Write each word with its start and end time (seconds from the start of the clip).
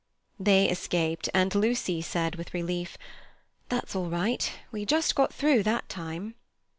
They 0.39 0.67
escaped, 0.67 1.29
and 1.31 1.53
Lucy 1.53 2.01
said 2.01 2.33
with 2.35 2.55
relief: 2.55 2.97
"That's 3.69 3.95
all 3.95 4.09
right. 4.09 4.51
We 4.71 4.83
just 4.83 5.13
got 5.13 5.31
through 5.31 5.61
that 5.61 5.89
time." 5.89 6.33